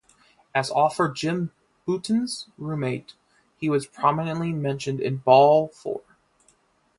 [0.55, 1.51] As author Jim
[1.85, 3.13] Bouton's roommate,
[3.59, 6.01] he was prominently mentioned in "Ball Four".